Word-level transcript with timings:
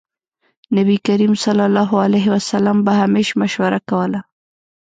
نبي 0.75 0.95
کريم 1.07 1.33
ص 1.43 1.45
به 2.85 2.93
همېش 3.01 3.27
مشوره 3.41 3.79
کوله. 3.89 4.19